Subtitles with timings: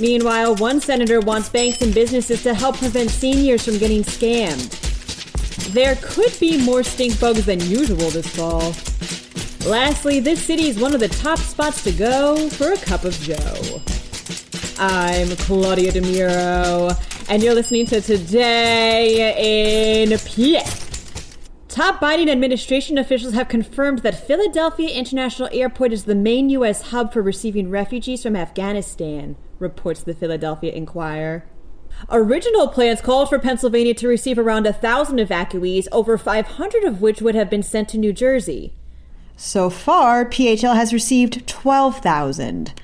[0.00, 4.78] Meanwhile, one senator wants banks and businesses to help prevent seniors from getting scammed.
[5.72, 8.72] There could be more stink bugs than usual this fall.
[9.70, 13.14] Lastly, this city is one of the top spots to go for a cup of
[13.20, 13.80] joe.
[14.78, 16.96] I'm Claudia DeMuro,
[17.28, 20.70] and you're listening to Today in PA.
[21.68, 26.90] Top Biden administration officials have confirmed that Philadelphia International Airport is the main U.S.
[26.90, 31.44] hub for receiving refugees from Afghanistan, reports the Philadelphia Inquirer.
[32.10, 37.34] Original plans called for Pennsylvania to receive around 1,000 evacuees, over 500 of which would
[37.34, 38.74] have been sent to New Jersey.
[39.36, 42.74] So far, PHL has received 12,000.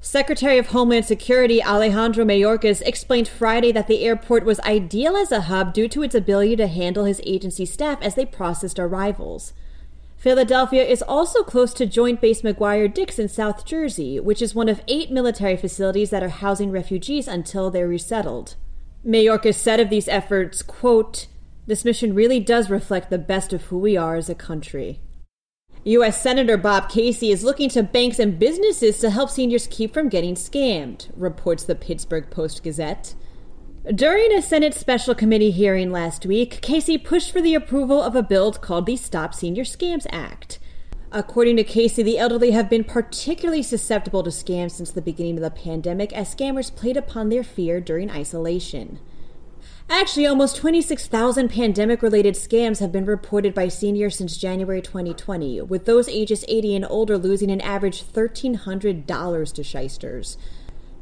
[0.00, 5.42] Secretary of Homeland Security Alejandro Mayorkas explained Friday that the airport was ideal as a
[5.42, 9.52] hub due to its ability to handle his agency staff as they processed arrivals.
[10.22, 14.68] Philadelphia is also close to Joint Base McGuire Dix in South Jersey, which is one
[14.68, 18.54] of eight military facilities that are housing refugees until they're resettled.
[19.04, 21.26] Mayorkas said of these efforts, quote,
[21.66, 25.00] This mission really does reflect the best of who we are as a country.
[25.82, 26.22] U.S.
[26.22, 30.36] Senator Bob Casey is looking to banks and businesses to help seniors keep from getting
[30.36, 33.16] scammed, reports the Pittsburgh Post Gazette.
[33.90, 38.22] During a Senate special committee hearing last week, Casey pushed for the approval of a
[38.22, 40.60] bill called the Stop Senior Scams Act.
[41.10, 45.42] According to Casey, the elderly have been particularly susceptible to scams since the beginning of
[45.42, 49.00] the pandemic as scammers played upon their fear during isolation.
[49.90, 55.86] Actually, almost 26,000 pandemic related scams have been reported by seniors since January 2020, with
[55.86, 60.38] those ages 80 and older losing an average $1,300 to shysters.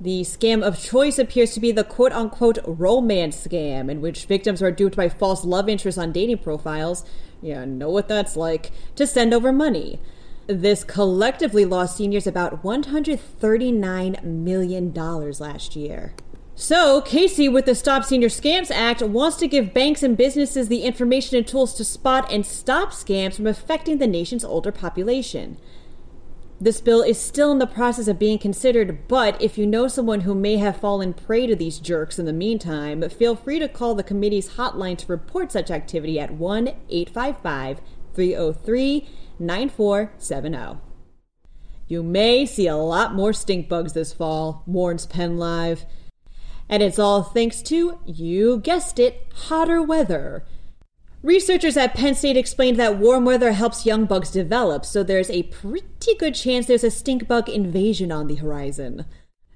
[0.00, 4.62] The scam of choice appears to be the quote unquote romance scam, in which victims
[4.62, 7.04] are duped by false love interests on dating profiles.
[7.42, 9.98] Yeah, know what that's like, to send over money.
[10.46, 16.14] This collectively lost seniors about $139 million last year.
[16.54, 20.82] So, Casey, with the Stop Senior Scams Act, wants to give banks and businesses the
[20.82, 25.58] information and tools to spot and stop scams from affecting the nation's older population.
[26.60, 30.22] This bill is still in the process of being considered, but if you know someone
[30.22, 33.94] who may have fallen prey to these jerks in the meantime, feel free to call
[33.94, 37.80] the committee's hotline to report such activity at 1 855
[38.12, 39.08] 303
[39.38, 40.80] 9470.
[41.86, 45.86] You may see a lot more stink bugs this fall, warns Penn Live.
[46.68, 50.44] And it's all thanks to, you guessed it, hotter weather.
[51.22, 55.42] Researchers at Penn State explained that warm weather helps young bugs develop, so there's a
[55.44, 59.04] pretty good chance there's a stink bug invasion on the horizon.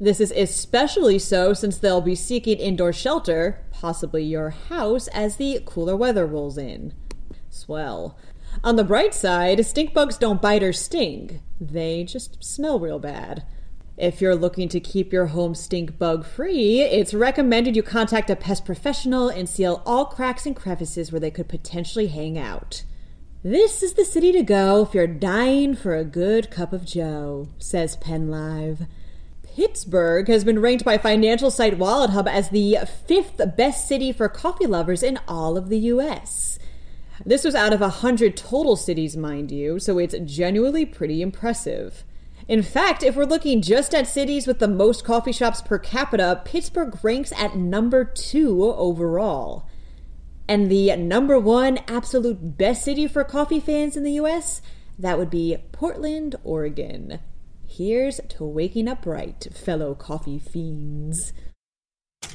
[0.00, 5.60] This is especially so since they'll be seeking indoor shelter, possibly your house, as the
[5.64, 6.92] cooler weather rolls in.
[7.50, 8.18] Swell.
[8.64, 13.44] On the bright side, stink bugs don't bite or sting, they just smell real bad.
[13.96, 18.34] If you're looking to keep your home stink bug free, it's recommended you contact a
[18.34, 22.82] pest professional and seal all cracks and crevices where they could potentially hang out.
[23.44, 27.50] This is the city to go if you're dying for a good cup of joe,
[27.58, 28.88] says PennLive.
[29.44, 34.66] Pittsburgh has been ranked by financial site WalletHub as the fifth best city for coffee
[34.66, 36.58] lovers in all of the U.S.
[37.24, 42.02] This was out of a hundred total cities, mind you, so it's genuinely pretty impressive.
[42.46, 46.42] In fact, if we're looking just at cities with the most coffee shops per capita,
[46.44, 49.66] Pittsburgh ranks at number two overall.
[50.46, 54.60] And the number one absolute best city for coffee fans in the US?
[54.98, 57.20] That would be Portland, Oregon.
[57.66, 61.32] Here's to waking up right, fellow coffee fiends.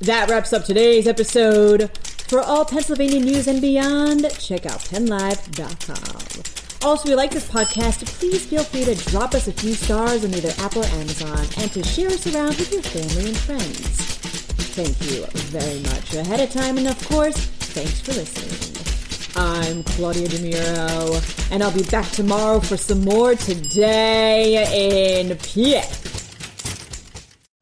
[0.00, 1.96] That wraps up today's episode.
[1.98, 6.59] For all Pennsylvania news and beyond, check out pennlive.com.
[6.82, 10.24] Also, if you like this podcast, please feel free to drop us a few stars
[10.24, 13.88] on either Apple or Amazon and to share us around with your family and friends.
[14.72, 18.80] Thank you very much ahead of time, and of course, thanks for listening.
[19.36, 24.64] I'm Claudia DeMuro, and I'll be back tomorrow for some more Today
[25.20, 26.09] in PA.